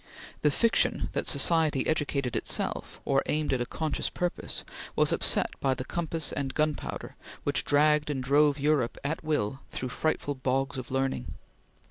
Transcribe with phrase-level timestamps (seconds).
[0.41, 4.63] The fiction that society educated itself, or aimed at a conscious purpose,
[4.95, 9.89] was upset by the compass and gunpowder which dragged and drove Europe at will through
[9.89, 11.35] frightful bogs of learning.